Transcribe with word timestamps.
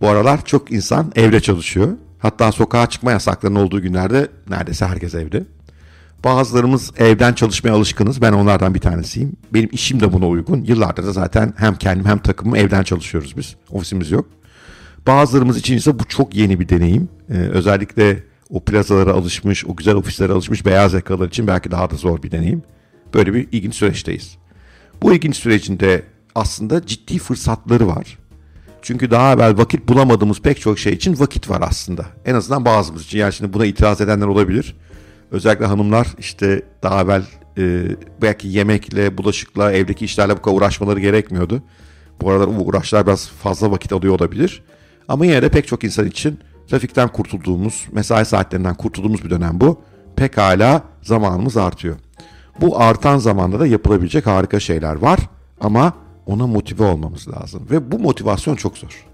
Bu 0.00 0.08
aralar 0.08 0.44
çok 0.44 0.72
insan 0.72 1.12
evde 1.16 1.40
çalışıyor. 1.40 1.88
Hatta 2.18 2.52
sokağa 2.52 2.86
çıkma 2.86 3.10
yasaklarının 3.10 3.60
olduğu 3.60 3.82
günlerde 3.82 4.28
neredeyse 4.50 4.86
herkes 4.86 5.14
evde. 5.14 5.44
Bazılarımız 6.24 6.92
evden 6.98 7.32
çalışmaya 7.32 7.72
alışkınız. 7.72 8.22
Ben 8.22 8.32
onlardan 8.32 8.74
bir 8.74 8.80
tanesiyim. 8.80 9.32
Benim 9.54 9.68
işim 9.72 10.00
de 10.00 10.12
buna 10.12 10.28
uygun. 10.28 10.64
Yıllardır 10.64 11.06
da 11.06 11.12
zaten 11.12 11.54
hem 11.56 11.74
kendim 11.74 12.06
hem 12.06 12.18
takımım 12.18 12.56
evden 12.56 12.82
çalışıyoruz 12.82 13.36
biz. 13.36 13.56
Ofisimiz 13.70 14.10
yok. 14.10 14.26
Bazılarımız 15.06 15.56
için 15.56 15.76
ise 15.76 15.98
bu 15.98 16.04
çok 16.04 16.34
yeni 16.34 16.60
bir 16.60 16.68
deneyim. 16.68 17.08
Ee, 17.30 17.34
özellikle 17.34 18.22
o 18.50 18.64
plazalara 18.64 19.12
alışmış, 19.12 19.66
o 19.66 19.76
güzel 19.76 19.94
ofislere 19.94 20.32
alışmış 20.32 20.66
beyaz 20.66 20.92
yakalılar 20.92 21.28
için 21.28 21.46
belki 21.46 21.70
daha 21.70 21.90
da 21.90 21.96
zor 21.96 22.22
bir 22.22 22.30
deneyim. 22.30 22.62
Böyle 23.14 23.34
bir 23.34 23.48
ilginç 23.52 23.74
süreçteyiz. 23.74 24.36
Bu 25.02 25.12
ilginç 25.12 25.36
sürecinde 25.36 26.02
aslında 26.34 26.86
ciddi 26.86 27.18
fırsatları 27.18 27.86
var. 27.86 28.18
Çünkü 28.86 29.10
daha 29.10 29.32
evvel 29.32 29.58
vakit 29.58 29.88
bulamadığımız 29.88 30.40
pek 30.40 30.60
çok 30.60 30.78
şey 30.78 30.92
için 30.92 31.20
vakit 31.20 31.50
var 31.50 31.62
aslında. 31.68 32.06
En 32.24 32.34
azından 32.34 32.64
bazımız 32.64 33.04
için. 33.04 33.18
Yani 33.18 33.32
şimdi 33.32 33.52
buna 33.52 33.66
itiraz 33.66 34.00
edenler 34.00 34.26
olabilir. 34.26 34.76
Özellikle 35.30 35.66
hanımlar 35.66 36.06
işte 36.18 36.62
daha 36.82 37.02
evvel 37.02 37.22
e, 37.58 37.82
belki 38.22 38.48
yemekle, 38.48 39.18
bulaşıkla, 39.18 39.72
evdeki 39.72 40.04
işlerle 40.04 40.36
bu 40.36 40.42
kadar 40.42 40.56
uğraşmaları 40.56 41.00
gerekmiyordu. 41.00 41.62
Bu 42.20 42.30
aralar 42.30 42.48
uğraşlar 42.58 43.06
biraz 43.06 43.28
fazla 43.28 43.70
vakit 43.70 43.92
alıyor 43.92 44.14
olabilir. 44.14 44.62
Ama 45.08 45.26
yine 45.26 45.42
de 45.42 45.48
pek 45.48 45.66
çok 45.66 45.84
insan 45.84 46.06
için 46.06 46.40
trafikten 46.70 47.08
kurtulduğumuz, 47.08 47.86
mesai 47.92 48.24
saatlerinden 48.24 48.74
kurtulduğumuz 48.74 49.24
bir 49.24 49.30
dönem 49.30 49.60
bu. 49.60 49.80
Pekala 50.16 50.82
zamanımız 51.02 51.56
artıyor. 51.56 51.96
Bu 52.60 52.80
artan 52.80 53.18
zamanda 53.18 53.60
da 53.60 53.66
yapılabilecek 53.66 54.26
harika 54.26 54.60
şeyler 54.60 54.94
var 54.94 55.18
ama 55.60 56.05
ona 56.26 56.46
motive 56.46 56.84
olmamız 56.84 57.28
lazım. 57.28 57.66
Ve 57.70 57.92
bu 57.92 57.98
motivasyon 57.98 58.56
çok 58.56 58.78
zor. 58.78 59.06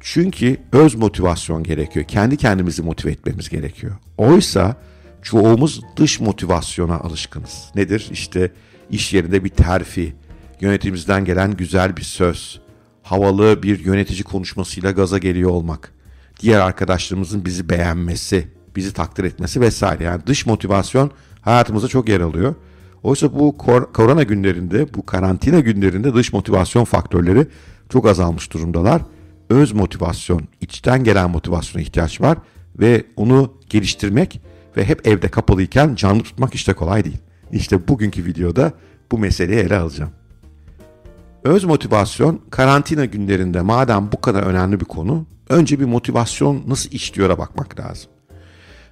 Çünkü 0.00 0.56
öz 0.72 0.94
motivasyon 0.94 1.62
gerekiyor. 1.62 2.06
Kendi 2.06 2.36
kendimizi 2.36 2.82
motive 2.82 3.12
etmemiz 3.12 3.48
gerekiyor. 3.48 3.96
Oysa 4.18 4.76
çoğumuz 5.22 5.80
dış 5.96 6.20
motivasyona 6.20 6.98
alışkınız. 6.98 7.64
Nedir? 7.74 8.08
İşte 8.12 8.52
iş 8.90 9.14
yerinde 9.14 9.44
bir 9.44 9.48
terfi, 9.48 10.14
yönetimimizden 10.60 11.24
gelen 11.24 11.56
güzel 11.56 11.96
bir 11.96 12.02
söz, 12.02 12.60
havalı 13.02 13.62
bir 13.62 13.84
yönetici 13.84 14.22
konuşmasıyla 14.22 14.90
gaza 14.90 15.18
geliyor 15.18 15.50
olmak, 15.50 15.92
diğer 16.40 16.60
arkadaşlarımızın 16.60 17.44
bizi 17.44 17.68
beğenmesi, 17.68 18.48
bizi 18.76 18.92
takdir 18.92 19.24
etmesi 19.24 19.60
vesaire. 19.60 20.04
Yani 20.04 20.26
dış 20.26 20.46
motivasyon 20.46 21.10
hayatımızda 21.40 21.88
çok 21.88 22.08
yer 22.08 22.20
alıyor. 22.20 22.54
Oysa 23.02 23.34
bu 23.38 23.58
kor- 23.58 23.92
korona 23.92 24.22
günlerinde, 24.22 24.94
bu 24.94 25.06
karantina 25.06 25.60
günlerinde 25.60 26.14
dış 26.14 26.32
motivasyon 26.32 26.84
faktörleri 26.84 27.46
çok 27.88 28.06
azalmış 28.06 28.52
durumdalar. 28.52 29.02
Öz 29.50 29.72
motivasyon, 29.72 30.42
içten 30.60 31.04
gelen 31.04 31.30
motivasyona 31.30 31.82
ihtiyaç 31.82 32.20
var 32.20 32.38
ve 32.78 33.04
onu 33.16 33.52
geliştirmek 33.70 34.40
ve 34.76 34.84
hep 34.84 35.06
evde 35.06 35.28
kapalıyken 35.28 35.94
canlı 35.94 36.22
tutmak 36.22 36.54
işte 36.54 36.72
kolay 36.72 37.04
değil. 37.04 37.18
İşte 37.52 37.88
bugünkü 37.88 38.24
videoda 38.24 38.72
bu 39.12 39.18
meseleyi 39.18 39.60
ele 39.60 39.78
alacağım. 39.78 40.10
Öz 41.44 41.64
motivasyon 41.64 42.40
karantina 42.50 43.04
günlerinde 43.04 43.60
madem 43.60 44.08
bu 44.12 44.20
kadar 44.20 44.42
önemli 44.42 44.80
bir 44.80 44.84
konu, 44.84 45.26
önce 45.48 45.80
bir 45.80 45.84
motivasyon 45.84 46.62
nasıl 46.66 46.90
işliyor'a 46.90 47.38
bakmak 47.38 47.80
lazım. 47.80 48.10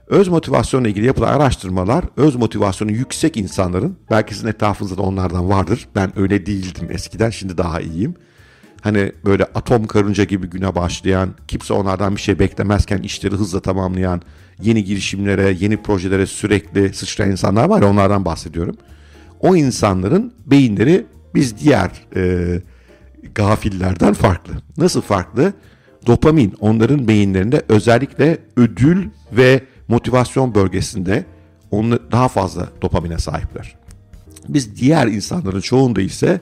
Öz 0.08 0.28
motivasyonla 0.28 0.88
ilgili 0.88 1.06
yapılan 1.06 1.32
araştırmalar 1.32 2.04
öz 2.16 2.36
motivasyonu 2.36 2.92
yüksek 2.92 3.36
insanların, 3.36 3.96
belki 4.10 4.34
sizin 4.34 4.48
etrafınızda 4.48 4.96
da 4.96 5.02
onlardan 5.02 5.48
vardır. 5.48 5.88
Ben 5.94 6.18
öyle 6.18 6.46
değildim 6.46 6.88
eskiden, 6.90 7.30
şimdi 7.30 7.58
daha 7.58 7.80
iyiyim. 7.80 8.14
Hani 8.80 9.12
böyle 9.24 9.44
atom 9.44 9.86
karınca 9.86 10.24
gibi 10.24 10.46
güne 10.46 10.74
başlayan, 10.74 11.30
kimse 11.48 11.74
onlardan 11.74 12.16
bir 12.16 12.20
şey 12.20 12.38
beklemezken 12.38 12.98
işleri 12.98 13.34
hızla 13.34 13.60
tamamlayan, 13.60 14.22
yeni 14.62 14.84
girişimlere, 14.84 15.56
yeni 15.60 15.82
projelere 15.82 16.26
sürekli 16.26 16.94
sıçrayan 16.94 17.30
insanlar 17.30 17.68
var 17.68 17.82
ya 17.82 17.88
onlardan 17.88 18.24
bahsediyorum. 18.24 18.76
O 19.40 19.56
insanların 19.56 20.32
beyinleri 20.46 21.06
biz 21.34 21.58
diğer 21.58 21.90
e, 22.16 22.62
gafillerden 23.34 24.12
farklı. 24.12 24.52
Nasıl 24.76 25.00
farklı? 25.00 25.52
Dopamin 26.06 26.54
onların 26.60 27.08
beyinlerinde 27.08 27.62
özellikle 27.68 28.38
ödül 28.56 29.08
ve 29.32 29.60
motivasyon 29.88 30.54
bölgesinde 30.54 31.24
onu 31.70 31.98
daha 32.12 32.28
fazla 32.28 32.68
dopamine 32.82 33.18
sahipler. 33.18 33.76
Biz 34.48 34.76
diğer 34.76 35.06
insanların 35.06 35.60
çoğunda 35.60 36.00
ise 36.00 36.40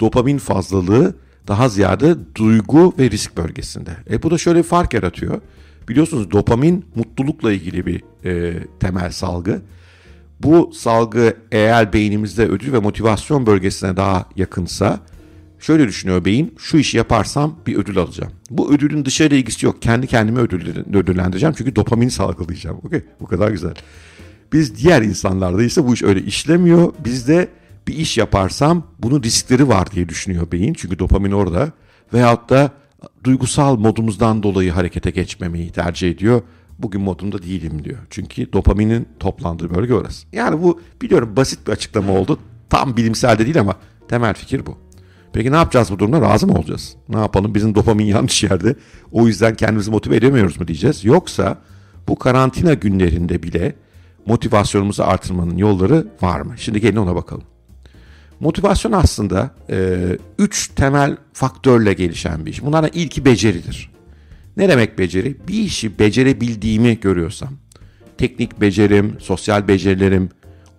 dopamin 0.00 0.38
fazlalığı 0.38 1.14
daha 1.48 1.68
ziyade 1.68 2.14
duygu 2.34 2.94
ve 2.98 3.10
risk 3.10 3.36
bölgesinde. 3.36 3.90
E 4.10 4.22
bu 4.22 4.30
da 4.30 4.38
şöyle 4.38 4.58
bir 4.58 4.64
fark 4.64 4.94
yaratıyor. 4.94 5.40
Biliyorsunuz 5.88 6.30
dopamin 6.30 6.84
mutlulukla 6.94 7.52
ilgili 7.52 7.86
bir 7.86 8.02
e, 8.24 8.54
temel 8.80 9.10
salgı. 9.10 9.62
Bu 10.40 10.72
salgı 10.74 11.36
eğer 11.52 11.92
beynimizde 11.92 12.46
ödül 12.46 12.72
ve 12.72 12.78
motivasyon 12.78 13.46
bölgesine 13.46 13.96
daha 13.96 14.24
yakınsa 14.36 15.00
şöyle 15.62 15.88
düşünüyor 15.88 16.24
beyin 16.24 16.54
şu 16.58 16.76
işi 16.78 16.96
yaparsam 16.96 17.56
bir 17.66 17.76
ödül 17.76 17.98
alacağım. 17.98 18.32
Bu 18.50 18.74
ödülün 18.74 19.04
dışarıya 19.04 19.40
ilgisi 19.40 19.66
yok. 19.66 19.82
Kendi 19.82 20.06
kendime 20.06 20.40
ödül, 20.40 20.94
ödüllendireceğim 20.94 21.54
çünkü 21.58 21.76
dopamini 21.76 22.10
salgılayacağım. 22.10 22.78
Okey 22.84 23.02
bu 23.20 23.26
kadar 23.26 23.50
güzel. 23.50 23.74
Biz 24.52 24.76
diğer 24.76 25.02
insanlarda 25.02 25.62
ise 25.62 25.86
bu 25.86 25.94
iş 25.94 26.02
öyle 26.02 26.22
işlemiyor. 26.22 26.92
Bizde 27.04 27.48
bir 27.88 27.94
iş 27.94 28.18
yaparsam 28.18 28.86
bunun 28.98 29.22
riskleri 29.22 29.68
var 29.68 29.90
diye 29.90 30.08
düşünüyor 30.08 30.52
beyin. 30.52 30.74
Çünkü 30.74 30.98
dopamin 30.98 31.32
orada. 31.32 31.72
Veyahut 32.14 32.50
da 32.50 32.70
duygusal 33.24 33.76
modumuzdan 33.76 34.42
dolayı 34.42 34.72
harekete 34.72 35.10
geçmemeyi 35.10 35.70
tercih 35.70 36.10
ediyor. 36.10 36.42
Bugün 36.78 37.00
modumda 37.00 37.42
değilim 37.42 37.84
diyor. 37.84 37.98
Çünkü 38.10 38.52
dopaminin 38.52 39.08
toplandığı 39.20 39.74
bölge 39.74 39.94
orası. 39.94 40.26
Yani 40.32 40.62
bu 40.62 40.80
biliyorum 41.02 41.36
basit 41.36 41.66
bir 41.66 41.72
açıklama 41.72 42.12
oldu. 42.12 42.38
Tam 42.70 42.96
bilimsel 42.96 43.38
de 43.38 43.44
değil 43.44 43.60
ama 43.60 43.76
temel 44.08 44.34
fikir 44.34 44.66
bu. 44.66 44.81
Peki 45.32 45.52
ne 45.52 45.56
yapacağız 45.56 45.90
bu 45.90 45.98
durumda? 45.98 46.20
Razı 46.20 46.46
mı 46.46 46.54
olacağız? 46.54 46.96
Ne 47.08 47.18
yapalım? 47.18 47.54
Bizim 47.54 47.74
dopamin 47.74 48.04
yanlış 48.04 48.42
yerde. 48.42 48.74
O 49.12 49.26
yüzden 49.26 49.54
kendimizi 49.54 49.90
motive 49.90 50.16
edemiyoruz 50.16 50.60
mu 50.60 50.68
diyeceğiz. 50.68 51.04
Yoksa 51.04 51.58
bu 52.08 52.18
karantina 52.18 52.74
günlerinde 52.74 53.42
bile 53.42 53.74
motivasyonumuzu 54.26 55.02
artırmanın 55.02 55.56
yolları 55.56 56.06
var 56.22 56.40
mı? 56.40 56.54
Şimdi 56.56 56.80
gelin 56.80 56.96
ona 56.96 57.14
bakalım. 57.14 57.44
Motivasyon 58.40 58.92
aslında 58.92 59.50
e, 59.70 59.98
üç 60.38 60.68
temel 60.68 61.16
faktörle 61.32 61.92
gelişen 61.92 62.46
bir 62.46 62.50
iş. 62.50 62.62
Bunlardan 62.64 62.90
ilki 62.94 63.24
beceridir. 63.24 63.90
Ne 64.56 64.68
demek 64.68 64.98
beceri? 64.98 65.36
Bir 65.48 65.54
işi 65.54 65.98
becerebildiğimi 65.98 67.00
görüyorsam, 67.00 67.52
teknik 68.18 68.60
becerim, 68.60 69.16
sosyal 69.20 69.68
becerilerim, 69.68 70.28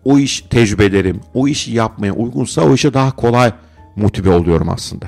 o 0.05 0.19
iş 0.19 0.41
tecrübelerim, 0.41 1.19
o 1.33 1.47
işi 1.47 1.71
yapmaya 1.71 2.13
uygunsa 2.13 2.61
o 2.61 2.73
işe 2.73 2.93
daha 2.93 3.15
kolay 3.15 3.53
motive 3.95 4.29
oluyorum 4.29 4.69
aslında. 4.69 5.05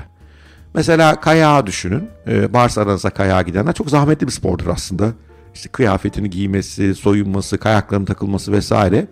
Mesela 0.74 1.20
kayağı 1.20 1.66
düşünün. 1.66 2.08
Ee, 2.26 2.52
varsa 2.52 2.82
aranızda 2.82 3.10
kayağa 3.10 3.42
gidenler 3.42 3.74
çok 3.74 3.90
zahmetli 3.90 4.26
bir 4.26 4.32
spordur 4.32 4.66
aslında. 4.66 5.12
İşte 5.54 5.68
kıyafetini 5.68 6.30
giymesi, 6.30 6.94
soyunması, 6.94 7.58
kayaklarının 7.58 8.06
takılması 8.06 8.52
vesaire. 8.52 9.06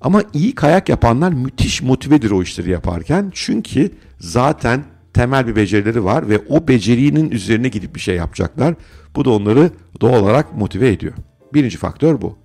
Ama 0.00 0.22
iyi 0.32 0.54
kayak 0.54 0.88
yapanlar 0.88 1.32
müthiş 1.32 1.82
motivedir 1.82 2.30
o 2.30 2.42
işleri 2.42 2.70
yaparken. 2.70 3.30
Çünkü 3.34 3.90
zaten 4.18 4.84
temel 5.14 5.46
bir 5.46 5.56
becerileri 5.56 6.04
var 6.04 6.28
ve 6.28 6.40
o 6.48 6.68
becerinin 6.68 7.30
üzerine 7.30 7.68
gidip 7.68 7.94
bir 7.94 8.00
şey 8.00 8.16
yapacaklar. 8.16 8.74
Bu 9.16 9.24
da 9.24 9.30
onları 9.30 9.70
doğal 10.00 10.22
olarak 10.22 10.56
motive 10.56 10.88
ediyor. 10.88 11.12
Birinci 11.54 11.76
faktör 11.76 12.20
bu. 12.20 12.38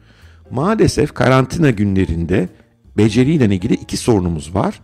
Maalesef 0.51 1.13
karantina 1.13 1.69
günlerinde 1.69 2.49
beceriyle 2.97 3.45
ilgili 3.45 3.73
iki 3.73 3.97
sorunumuz 3.97 4.55
var. 4.55 4.81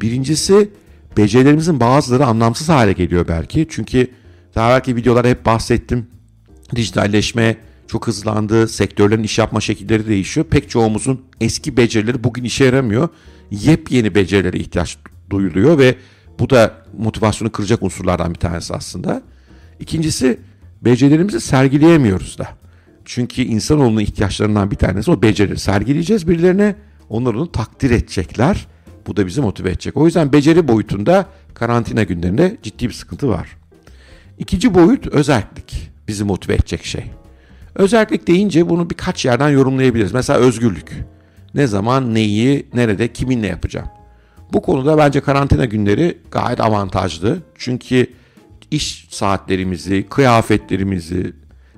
Birincisi 0.00 0.70
becerilerimizin 1.16 1.80
bazıları 1.80 2.26
anlamsız 2.26 2.68
hale 2.68 2.92
geliyor 2.92 3.28
belki. 3.28 3.66
Çünkü 3.70 4.08
daha 4.54 4.70
belki 4.70 4.96
videolarda 4.96 5.28
hep 5.28 5.46
bahsettim. 5.46 6.06
Dijitalleşme 6.76 7.56
çok 7.86 8.06
hızlandı. 8.06 8.68
Sektörlerin 8.68 9.22
iş 9.22 9.38
yapma 9.38 9.60
şekilleri 9.60 10.08
değişiyor. 10.08 10.46
Pek 10.46 10.70
çoğumuzun 10.70 11.20
eski 11.40 11.76
becerileri 11.76 12.24
bugün 12.24 12.44
işe 12.44 12.64
yaramıyor. 12.64 13.08
Yepyeni 13.50 14.14
becerilere 14.14 14.58
ihtiyaç 14.58 14.98
duyuluyor 15.30 15.78
ve 15.78 15.96
bu 16.38 16.50
da 16.50 16.74
motivasyonu 16.98 17.52
kıracak 17.52 17.82
unsurlardan 17.82 18.34
bir 18.34 18.38
tanesi 18.38 18.74
aslında. 18.74 19.22
İkincisi 19.80 20.40
becerilerimizi 20.82 21.40
sergileyemiyoruz 21.40 22.38
da. 22.38 22.48
Çünkü 23.04 23.42
insanoğlunun 23.42 24.00
ihtiyaçlarından 24.00 24.70
bir 24.70 24.76
tanesi 24.76 25.10
o 25.10 25.22
beceri. 25.22 25.58
Sergileyeceğiz 25.58 26.28
birilerine, 26.28 26.76
onlar 27.08 27.34
onu 27.34 27.52
takdir 27.52 27.90
edecekler. 27.90 28.66
Bu 29.06 29.16
da 29.16 29.26
bizi 29.26 29.40
motive 29.40 29.70
edecek. 29.70 29.96
O 29.96 30.06
yüzden 30.06 30.32
beceri 30.32 30.68
boyutunda 30.68 31.26
karantina 31.54 32.02
günlerinde 32.02 32.56
ciddi 32.62 32.88
bir 32.88 32.92
sıkıntı 32.94 33.28
var. 33.28 33.48
İkinci 34.38 34.74
boyut 34.74 35.06
özellik. 35.06 35.90
Bizi 36.08 36.24
motive 36.24 36.54
edecek 36.54 36.84
şey. 36.84 37.04
Özellik 37.74 38.26
deyince 38.26 38.68
bunu 38.68 38.90
birkaç 38.90 39.24
yerden 39.24 39.48
yorumlayabiliriz. 39.48 40.12
Mesela 40.12 40.38
özgürlük. 40.38 41.04
Ne 41.54 41.66
zaman, 41.66 42.14
neyi, 42.14 42.66
nerede, 42.74 43.12
kiminle 43.12 43.46
yapacağım. 43.46 43.88
Bu 44.52 44.62
konuda 44.62 44.98
bence 44.98 45.20
karantina 45.20 45.64
günleri 45.64 46.18
gayet 46.30 46.60
avantajlı. 46.60 47.38
Çünkü 47.58 48.06
iş 48.70 49.06
saatlerimizi, 49.10 50.06
kıyafetlerimizi, 50.10 51.32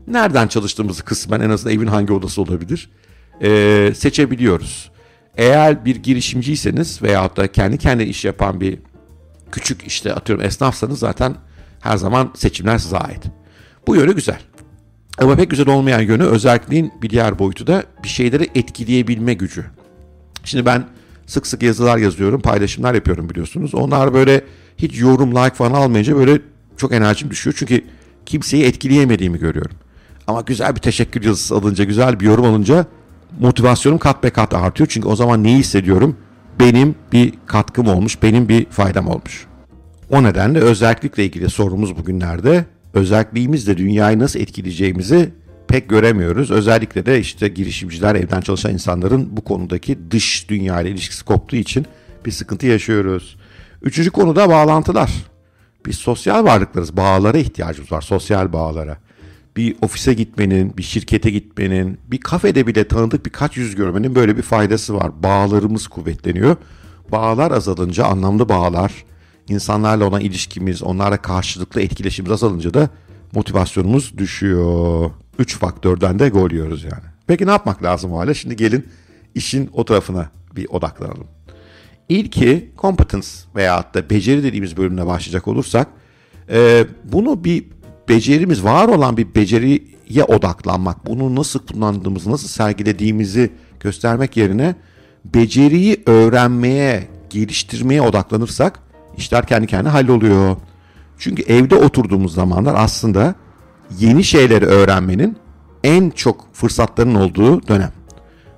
nereden 0.07 0.49
çalıştığımızı 0.49 1.05
kısmen 1.05 1.41
en 1.41 1.51
azından 1.51 1.77
evin 1.77 1.87
hangi 1.87 2.13
odası 2.13 2.43
olabilir 2.43 2.89
e, 3.43 3.93
seçebiliyoruz. 3.95 4.91
Eğer 5.37 5.85
bir 5.85 5.97
girişimciyseniz 5.97 7.03
veyahut 7.03 7.37
da 7.37 7.53
kendi 7.53 7.79
kendine 7.79 8.09
iş 8.09 8.25
yapan 8.25 8.61
bir 8.61 8.79
küçük 9.53 9.87
işte 9.87 10.15
atıyorum 10.15 10.45
esnafsanız 10.45 10.99
zaten 10.99 11.35
her 11.81 11.97
zaman 11.97 12.31
seçimler 12.35 12.79
size 12.79 12.99
ait. 12.99 13.25
Bu 13.87 13.97
yönü 13.97 14.15
güzel. 14.15 14.39
Ama 15.19 15.37
pek 15.37 15.51
güzel 15.51 15.69
olmayan 15.69 16.01
yönü 16.01 16.25
özelliğin 16.25 16.93
bir 17.03 17.11
diğer 17.11 17.39
boyutu 17.39 17.67
da 17.67 17.85
bir 18.05 18.09
şeyleri 18.09 18.51
etkileyebilme 18.55 19.35
gücü. 19.35 19.65
Şimdi 20.45 20.67
ben 20.67 20.85
sık 21.27 21.47
sık 21.47 21.63
yazılar 21.63 21.97
yazıyorum, 21.97 22.41
paylaşımlar 22.41 22.95
yapıyorum 22.95 23.31
biliyorsunuz. 23.31 23.75
Onlar 23.75 24.15
böyle 24.15 24.45
hiç 24.79 25.01
yorum, 25.01 25.31
like 25.31 25.55
falan 25.55 25.73
almayınca 25.73 26.17
böyle 26.17 26.41
çok 26.77 26.93
enerjim 26.93 27.31
düşüyor. 27.31 27.55
Çünkü 27.59 27.85
kimseyi 28.27 28.65
etkileyemediğimi 28.65 29.39
görüyorum. 29.39 29.77
Ama 30.27 30.41
güzel 30.41 30.75
bir 30.75 30.81
teşekkür 30.81 31.25
yazısı 31.25 31.55
alınca, 31.55 31.85
güzel 31.85 32.21
bir 32.21 32.27
yorum 32.27 32.45
alınca 32.45 32.87
motivasyonum 33.41 33.99
kat 33.99 34.23
be 34.23 34.31
kat 34.31 34.55
artıyor. 34.55 34.89
Çünkü 34.93 35.09
o 35.09 35.17
zaman 35.17 35.45
neyi 35.45 35.59
hissediyorum? 35.59 36.17
Benim 36.61 36.95
bir 37.13 37.35
katkım 37.47 37.89
olmuş, 37.89 38.23
benim 38.23 38.49
bir 38.49 38.65
faydam 38.65 39.09
olmuş. 39.09 39.47
O 40.11 40.23
nedenle 40.23 40.59
özellikle 40.59 41.25
ilgili 41.25 41.51
sorumuz 41.51 41.97
bugünlerde 41.99 42.65
özelliğimizle 42.95 43.77
dünyayı 43.77 44.19
nasıl 44.19 44.41
etkileyeceğimizi 44.41 45.33
pek 45.69 45.89
göremiyoruz. 45.89 46.51
Özellikle 46.51 47.07
de 47.07 47.21
işte 47.21 47.49
girişimciler, 47.49 48.15
evden 48.15 48.41
çalışan 48.41 48.73
insanların 48.73 49.37
bu 49.37 49.45
konudaki 49.45 49.99
dış 50.11 50.49
dünya 50.49 50.81
ile 50.81 50.91
ilişkisi 50.91 51.25
koptuğu 51.25 51.57
için 51.57 51.87
bir 52.27 52.31
sıkıntı 52.31 52.67
yaşıyoruz. 52.67 53.37
Üçüncü 53.83 54.11
konu 54.11 54.37
da 54.37 54.49
bağlantılar. 54.49 55.11
Biz 55.87 55.97
sosyal 55.97 56.45
varlıklarız. 56.45 56.97
Bağlara 56.97 57.39
ihtiyacımız 57.39 57.93
var. 57.93 58.01
Sosyal 58.01 58.53
bağlara. 58.53 58.97
Bir 59.57 59.77
ofise 59.83 60.15
gitmenin, 60.15 60.77
bir 60.77 60.83
şirkete 60.83 61.31
gitmenin, 61.31 61.99
bir 62.11 62.19
kafede 62.19 62.67
bile 62.67 62.89
tanıdık 62.89 63.27
birkaç 63.27 63.57
yüz 63.57 63.75
görmenin 63.75 64.15
böyle 64.15 64.37
bir 64.37 64.43
faydası 64.43 64.95
var. 64.95 65.23
Bağlarımız 65.23 65.87
kuvvetleniyor. 65.87 66.57
Bağlar 67.13 67.51
azalınca 67.51 68.05
anlamlı 68.05 68.49
bağlar, 68.49 69.05
insanlarla 69.49 70.05
olan 70.05 70.21
ilişkimiz, 70.21 70.83
onlarla 70.83 71.17
karşılıklı 71.17 71.83
etkileşimimiz 71.83 72.33
azalınca 72.33 72.75
da 72.75 72.89
motivasyonumuz 73.33 74.19
düşüyor. 74.19 75.11
Üç 75.39 75.59
faktörden 75.59 76.19
de 76.19 76.29
gol 76.29 76.51
yiyoruz 76.51 76.85
yani. 76.85 77.05
Peki 77.27 77.47
ne 77.47 77.51
yapmak 77.51 77.83
lazım 77.83 78.13
o 78.13 78.19
hale? 78.19 78.35
Şimdi 78.35 78.57
gelin 78.57 78.87
işin 79.35 79.71
o 79.73 79.85
tarafına 79.85 80.31
bir 80.57 80.67
odaklanalım. 80.71 81.27
İlki 82.09 82.73
competence 82.79 83.29
veyahut 83.57 83.95
da 83.95 84.11
beceri 84.11 84.43
dediğimiz 84.43 84.77
bölümüne 84.77 85.07
başlayacak 85.07 85.49
olursak 85.49 85.89
e, 86.51 86.87
bunu 87.05 87.45
bir 87.45 87.65
becerimiz 88.13 88.65
var 88.65 88.89
olan 88.89 89.17
bir 89.17 89.35
beceriye 89.35 90.25
odaklanmak, 90.29 91.07
bunu 91.07 91.37
nasıl 91.37 91.61
kullandığımızı, 91.67 92.31
nasıl 92.31 92.49
sergilediğimizi 92.49 93.51
göstermek 93.81 94.37
yerine 94.37 94.75
beceriyi 95.25 96.03
öğrenmeye, 96.07 97.09
geliştirmeye 97.31 98.03
odaklanırsak 98.03 98.79
işler 99.17 99.47
kendi 99.47 99.67
kendine 99.67 99.89
halloluyor. 99.89 100.57
Çünkü 101.19 101.43
evde 101.43 101.77
oturduğumuz 101.77 102.35
zamanlar 102.35 102.75
aslında 102.79 103.35
yeni 103.99 104.25
şeyleri 104.25 104.65
öğrenmenin 104.65 105.37
en 105.85 106.11
çok 106.11 106.55
fırsatların 106.55 107.15
olduğu 107.15 107.69
dönem. 107.69 107.93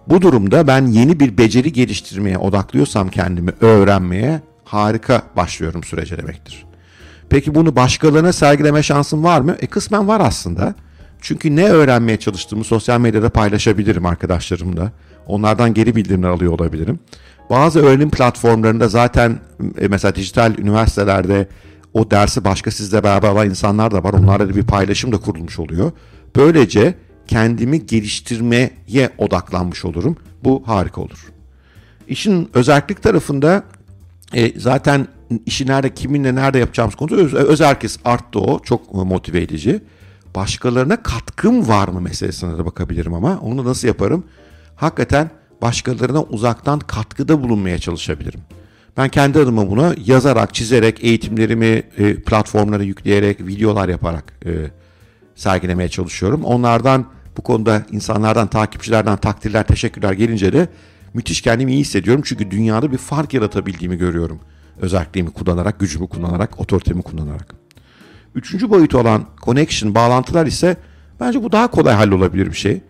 Bu 0.08 0.22
durumda 0.22 0.66
ben 0.66 0.86
yeni 0.86 1.20
bir 1.20 1.38
beceri 1.38 1.72
geliştirmeye 1.72 2.38
odaklıyorsam 2.38 3.08
kendimi 3.08 3.52
öğrenmeye 3.60 4.40
harika 4.64 5.22
başlıyorum 5.36 5.84
sürece 5.84 6.18
demektir. 6.18 6.73
Peki 7.30 7.54
bunu 7.54 7.76
başkalarına 7.76 8.32
sergileme 8.32 8.82
şansım 8.82 9.24
var 9.24 9.40
mı? 9.40 9.56
E 9.60 9.66
kısmen 9.66 10.08
var 10.08 10.20
aslında. 10.20 10.74
Çünkü 11.20 11.56
ne 11.56 11.68
öğrenmeye 11.68 12.16
çalıştığımı 12.16 12.64
sosyal 12.64 13.00
medyada 13.00 13.28
paylaşabilirim 13.28 14.06
arkadaşlarımla. 14.06 14.92
Onlardan 15.26 15.74
geri 15.74 15.96
bildirimler 15.96 16.28
alıyor 16.28 16.52
olabilirim. 16.52 16.98
Bazı 17.50 17.80
öğrenim 17.80 18.10
platformlarında 18.10 18.88
zaten 18.88 19.38
e, 19.80 19.88
mesela 19.88 20.14
dijital 20.14 20.58
üniversitelerde 20.58 21.48
o 21.94 22.10
dersi 22.10 22.44
başka 22.44 22.70
sizle 22.70 23.04
beraber 23.04 23.28
alan 23.28 23.50
insanlar 23.50 23.90
da 23.90 24.04
var. 24.04 24.12
Onlarla 24.12 24.48
da 24.48 24.56
bir 24.56 24.62
paylaşım 24.62 25.12
da 25.12 25.18
kurulmuş 25.18 25.58
oluyor. 25.58 25.92
Böylece 26.36 26.94
kendimi 27.26 27.86
geliştirmeye 27.86 28.70
odaklanmış 29.18 29.84
olurum. 29.84 30.16
Bu 30.44 30.62
harika 30.66 31.00
olur. 31.00 31.32
İşin 32.08 32.50
özellik 32.54 33.02
tarafında 33.02 33.62
e, 34.34 34.60
zaten 34.60 35.08
işi 35.46 35.66
nerede, 35.66 35.94
kiminle, 35.94 36.34
nerede 36.34 36.58
yapacağımız 36.58 36.94
konusu 36.94 37.16
öz, 37.16 37.34
öz 37.34 37.60
herkes 37.60 37.98
arttı 38.04 38.38
o. 38.40 38.58
Çok 38.58 38.94
motive 38.94 39.42
edici. 39.42 39.80
Başkalarına 40.34 41.02
katkım 41.02 41.68
var 41.68 41.88
mı 41.88 42.00
meselesine 42.00 42.58
de 42.58 42.66
bakabilirim 42.66 43.14
ama 43.14 43.38
onu 43.38 43.64
nasıl 43.64 43.88
yaparım? 43.88 44.24
Hakikaten 44.76 45.30
başkalarına 45.62 46.22
uzaktan 46.22 46.78
katkıda 46.78 47.42
bulunmaya 47.42 47.78
çalışabilirim. 47.78 48.40
Ben 48.96 49.08
kendi 49.08 49.38
adıma 49.38 49.70
buna 49.70 49.94
yazarak, 50.04 50.54
çizerek, 50.54 51.04
eğitimlerimi 51.04 51.82
e, 51.98 52.14
platformlara 52.14 52.82
yükleyerek, 52.82 53.40
videolar 53.40 53.88
yaparak 53.88 54.24
e, 54.46 54.50
sergilemeye 55.34 55.88
çalışıyorum. 55.88 56.44
Onlardan 56.44 57.06
bu 57.36 57.42
konuda 57.42 57.82
insanlardan, 57.90 58.46
takipçilerden 58.46 59.16
takdirler, 59.16 59.66
teşekkürler 59.66 60.12
gelince 60.12 60.52
de 60.52 60.68
müthiş 61.14 61.40
kendimi 61.40 61.72
iyi 61.72 61.80
hissediyorum. 61.80 62.22
Çünkü 62.26 62.50
dünyada 62.50 62.92
bir 62.92 62.98
fark 62.98 63.34
yaratabildiğimi 63.34 63.98
görüyorum. 63.98 64.40
Özelliğimi 64.80 65.30
kullanarak, 65.30 65.80
gücümü 65.80 66.08
kullanarak, 66.08 66.60
otoritemi 66.60 67.02
kullanarak. 67.02 67.54
Üçüncü 68.34 68.70
boyutu 68.70 68.98
olan 68.98 69.24
connection, 69.42 69.94
bağlantılar 69.94 70.46
ise 70.46 70.76
bence 71.20 71.42
bu 71.42 71.52
daha 71.52 71.70
kolay 71.70 71.94
hallolabilir 71.94 72.46
bir 72.46 72.56
şey. 72.56 72.80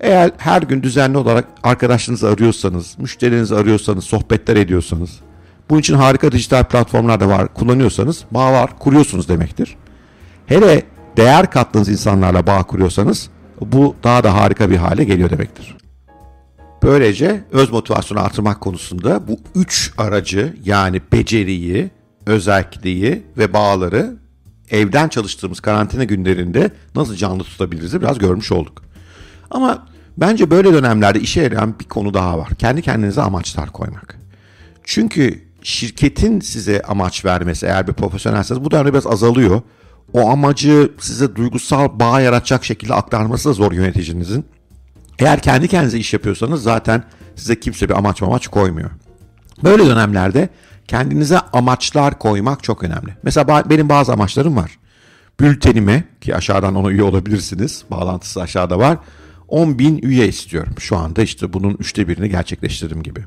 Eğer 0.00 0.30
her 0.38 0.62
gün 0.62 0.82
düzenli 0.82 1.18
olarak 1.18 1.44
arkadaşlarınızı 1.62 2.28
arıyorsanız, 2.28 2.98
müşterinizi 2.98 3.54
arıyorsanız, 3.56 4.04
sohbetler 4.04 4.56
ediyorsanız, 4.56 5.20
bunun 5.70 5.80
için 5.80 5.94
harika 5.94 6.32
dijital 6.32 6.64
platformlar 6.64 7.20
da 7.20 7.28
var, 7.28 7.54
kullanıyorsanız 7.54 8.24
bağ 8.30 8.52
var, 8.52 8.78
kuruyorsunuz 8.78 9.28
demektir. 9.28 9.76
Hele 10.46 10.82
değer 11.16 11.50
kattığınız 11.50 11.88
insanlarla 11.88 12.46
bağ 12.46 12.62
kuruyorsanız 12.62 13.30
bu 13.60 13.96
daha 14.04 14.24
da 14.24 14.34
harika 14.34 14.70
bir 14.70 14.76
hale 14.76 15.04
geliyor 15.04 15.30
demektir. 15.30 15.76
Böylece 16.84 17.44
öz 17.52 17.70
motivasyonu 17.70 18.20
artırmak 18.20 18.60
konusunda 18.60 19.28
bu 19.28 19.38
üç 19.54 19.92
aracı 19.98 20.56
yani 20.64 21.00
beceriyi, 21.12 21.90
özelliği 22.26 23.22
ve 23.38 23.52
bağları 23.52 24.16
evden 24.70 25.08
çalıştığımız 25.08 25.60
karantina 25.60 26.04
günlerinde 26.04 26.70
nasıl 26.94 27.14
canlı 27.14 27.44
tutabiliriz 27.44 28.00
biraz 28.00 28.18
görmüş 28.18 28.52
olduk. 28.52 28.82
Ama 29.50 29.86
bence 30.16 30.50
böyle 30.50 30.72
dönemlerde 30.72 31.20
işe 31.20 31.42
yarayan 31.42 31.78
bir 31.80 31.84
konu 31.84 32.14
daha 32.14 32.38
var. 32.38 32.48
Kendi 32.58 32.82
kendinize 32.82 33.22
amaçlar 33.22 33.72
koymak. 33.72 34.18
Çünkü 34.84 35.44
şirketin 35.62 36.40
size 36.40 36.82
amaç 36.82 37.24
vermesi 37.24 37.66
eğer 37.66 37.86
bir 37.86 37.92
profesyonelseniz 37.92 38.64
bu 38.64 38.70
dönemde 38.70 38.92
biraz 38.92 39.06
azalıyor. 39.06 39.62
O 40.12 40.30
amacı 40.30 40.92
size 40.98 41.36
duygusal 41.36 42.00
bağ 42.00 42.20
yaratacak 42.20 42.64
şekilde 42.64 42.94
aktarması 42.94 43.48
da 43.48 43.52
zor 43.52 43.72
yöneticinizin. 43.72 44.44
Eğer 45.18 45.40
kendi 45.40 45.68
kendinize 45.68 45.98
iş 45.98 46.12
yapıyorsanız 46.12 46.62
zaten 46.62 47.04
size 47.36 47.60
kimse 47.60 47.88
bir 47.88 47.98
amaç 47.98 48.22
amaç 48.22 48.48
koymuyor. 48.48 48.90
Böyle 49.64 49.86
dönemlerde 49.86 50.48
kendinize 50.88 51.38
amaçlar 51.38 52.18
koymak 52.18 52.62
çok 52.62 52.82
önemli. 52.82 53.16
Mesela 53.22 53.70
benim 53.70 53.88
bazı 53.88 54.12
amaçlarım 54.12 54.56
var. 54.56 54.78
Bültenime 55.40 56.04
ki 56.20 56.36
aşağıdan 56.36 56.74
ona 56.74 56.90
üye 56.90 57.02
olabilirsiniz. 57.02 57.84
Bağlantısı 57.90 58.42
aşağıda 58.42 58.78
var. 58.78 58.98
10 59.48 59.78
bin 59.78 59.98
üye 60.02 60.28
istiyorum. 60.28 60.74
Şu 60.78 60.96
anda 60.96 61.22
işte 61.22 61.52
bunun 61.52 61.74
üçte 61.78 62.08
birini 62.08 62.28
gerçekleştirdim 62.30 63.02
gibi. 63.02 63.24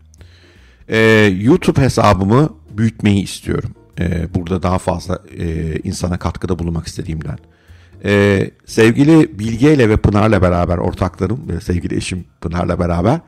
Ee, 0.89 0.97
YouTube 1.39 1.81
hesabımı 1.81 2.49
büyütmeyi 2.77 3.23
istiyorum. 3.23 3.75
Ee, 3.99 4.33
burada 4.35 4.63
daha 4.63 4.77
fazla 4.77 5.19
e, 5.37 5.75
insana 5.79 6.19
katkıda 6.19 6.59
bulunmak 6.59 6.87
istediğimden. 6.87 7.37
Ee, 8.05 8.51
sevgili 8.65 9.39
Bilge 9.39 9.73
ile 9.73 9.89
ve 9.89 9.97
Pınar'la 9.97 10.41
beraber 10.41 10.77
ortaklarım 10.77 11.49
ve 11.49 11.61
sevgili 11.61 11.95
eşim 11.95 12.25
Pınar'la 12.41 12.79
beraber 12.79 13.19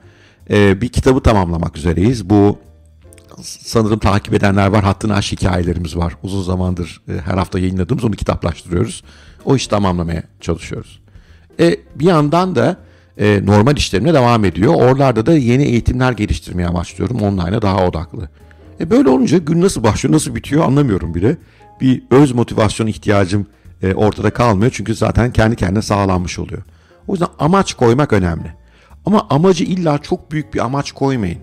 e, 0.49 0.81
bir 0.81 0.89
kitabı 0.89 1.19
tamamlamak 1.23 1.77
üzereyiz. 1.77 2.29
Bu 2.29 2.59
sanırım 3.41 3.99
takip 3.99 4.33
edenler 4.33 4.67
var. 4.67 4.83
Hattın 4.83 5.09
aşk 5.09 5.31
hikayelerimiz 5.31 5.97
var. 5.97 6.15
Uzun 6.23 6.43
zamandır 6.43 7.01
e, 7.09 7.11
her 7.25 7.37
hafta 7.37 7.59
yayınladığımız 7.59 8.03
onu 8.03 8.15
kitaplaştırıyoruz. 8.15 9.03
O 9.45 9.55
işi 9.55 9.69
tamamlamaya 9.69 10.23
çalışıyoruz. 10.41 10.99
E, 11.59 11.75
bir 11.95 12.05
yandan 12.05 12.55
da 12.55 12.77
e, 13.17 13.45
normal 13.45 13.77
işlerine 13.77 14.13
devam 14.13 14.45
ediyor. 14.45 14.73
Oralarda 14.73 15.25
da 15.25 15.33
yeni 15.33 15.63
eğitimler 15.63 16.11
geliştirmeye 16.11 16.67
amaçlıyorum. 16.67 17.21
Online'a 17.21 17.61
daha 17.61 17.87
odaklı. 17.87 18.29
E, 18.79 18.89
böyle 18.89 19.09
olunca 19.09 19.37
gün 19.37 19.61
nasıl 19.61 19.83
başlıyor, 19.83 20.15
nasıl 20.15 20.35
bitiyor 20.35 20.65
anlamıyorum 20.65 21.15
bile. 21.15 21.37
Bir 21.81 22.03
öz 22.11 22.31
motivasyon 22.31 22.87
ihtiyacım 22.87 23.47
e, 23.83 23.93
ortada 23.93 24.29
kalmıyor. 24.29 24.71
Çünkü 24.75 24.95
zaten 24.95 25.33
kendi 25.33 25.55
kendine 25.55 25.81
sağlanmış 25.81 26.39
oluyor. 26.39 26.61
O 27.07 27.13
yüzden 27.13 27.27
amaç 27.39 27.73
koymak 27.73 28.13
önemli. 28.13 28.53
Ama 29.05 29.27
amacı 29.29 29.63
illa 29.63 29.97
çok 29.97 30.31
büyük 30.31 30.53
bir 30.53 30.59
amaç 30.59 30.91
koymayın. 30.91 31.39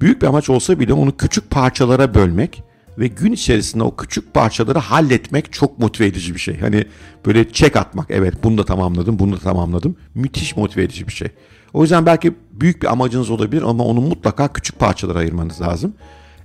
Büyük 0.00 0.22
bir 0.22 0.26
amaç 0.26 0.50
olsa 0.50 0.80
bile 0.80 0.92
onu 0.92 1.16
küçük 1.16 1.50
parçalara 1.50 2.14
bölmek 2.14 2.62
ve 2.98 3.06
gün 3.06 3.32
içerisinde 3.32 3.84
o 3.84 3.96
küçük 3.96 4.34
parçaları 4.34 4.78
halletmek 4.78 5.52
çok 5.52 5.78
motive 5.78 6.06
edici 6.06 6.34
bir 6.34 6.40
şey. 6.40 6.60
Hani 6.60 6.84
böyle 7.26 7.52
çek 7.52 7.76
atmak 7.76 8.06
evet 8.10 8.34
bunu 8.42 8.58
da 8.58 8.64
tamamladım 8.64 9.18
bunu 9.18 9.36
da 9.36 9.38
tamamladım 9.38 9.96
müthiş 10.14 10.56
motive 10.56 10.82
edici 10.82 11.06
bir 11.06 11.12
şey. 11.12 11.28
O 11.72 11.82
yüzden 11.82 12.06
belki 12.06 12.34
büyük 12.52 12.82
bir 12.82 12.92
amacınız 12.92 13.30
olabilir 13.30 13.62
ama 13.62 13.84
onu 13.84 14.00
mutlaka 14.00 14.48
küçük 14.48 14.78
parçalara 14.78 15.18
ayırmanız 15.18 15.60
lazım. 15.60 15.94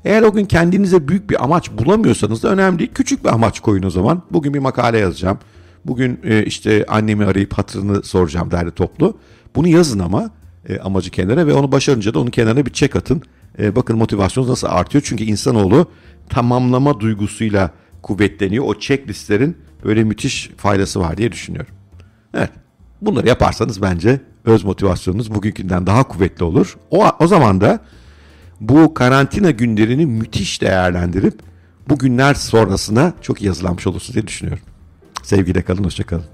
Eğer 0.05 0.21
o 0.21 0.33
gün 0.33 0.45
kendinize 0.45 1.07
büyük 1.07 1.29
bir 1.29 1.43
amaç 1.43 1.71
bulamıyorsanız 1.71 2.43
da 2.43 2.49
önemli 2.49 2.79
değil. 2.79 2.91
Küçük 2.93 3.23
bir 3.23 3.29
amaç 3.29 3.59
koyun 3.59 3.83
o 3.83 3.89
zaman. 3.89 4.23
Bugün 4.31 4.53
bir 4.53 4.59
makale 4.59 4.97
yazacağım. 4.97 5.39
Bugün 5.85 6.19
e, 6.23 6.45
işte 6.45 6.85
annemi 6.87 7.25
arayıp 7.25 7.53
hatırını 7.53 8.03
soracağım 8.03 8.51
derdi 8.51 8.71
toplu. 8.71 9.17
Bunu 9.55 9.67
yazın 9.67 9.99
ama 9.99 10.29
e, 10.69 10.79
amacı 10.79 11.11
kenara 11.11 11.47
ve 11.47 11.53
onu 11.53 11.71
başarınca 11.71 12.13
da 12.13 12.19
onun 12.19 12.29
kenarına 12.29 12.65
bir 12.65 12.73
çek 12.73 12.95
atın. 12.95 13.21
E, 13.59 13.75
bakın 13.75 13.97
motivasyonunuz 13.97 14.49
nasıl 14.49 14.67
artıyor. 14.67 15.03
Çünkü 15.07 15.23
insanoğlu 15.23 15.87
tamamlama 16.29 16.99
duygusuyla 16.99 17.71
kuvvetleniyor. 18.01 18.65
O 18.67 18.79
checklistlerin 18.79 19.57
böyle 19.83 20.03
müthiş 20.03 20.51
faydası 20.57 20.99
var 20.99 21.17
diye 21.17 21.31
düşünüyorum. 21.31 21.73
Evet. 22.33 22.49
Bunları 23.01 23.27
yaparsanız 23.27 23.81
bence 23.81 24.21
öz 24.45 24.63
motivasyonunuz 24.63 25.35
bugünkünden 25.35 25.87
daha 25.87 26.03
kuvvetli 26.03 26.43
olur. 26.43 26.77
O, 26.91 27.05
o 27.19 27.27
zaman 27.27 27.61
da 27.61 27.79
bu 28.61 28.93
karantina 28.93 29.51
günlerini 29.51 30.05
müthiş 30.05 30.61
değerlendirip 30.61 31.39
bu 31.89 31.97
günler 31.97 32.33
sonrasına 32.33 33.13
çok 33.21 33.41
iyi 33.41 33.47
hazırlanmış 33.47 33.87
olursunuz 33.87 34.13
diye 34.13 34.27
düşünüyorum. 34.27 34.63
Sevgiyle 35.23 35.61
kalın, 35.61 35.83
hoşçakalın. 35.83 36.25